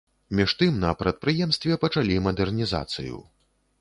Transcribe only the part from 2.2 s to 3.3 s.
мадэрнізацыю.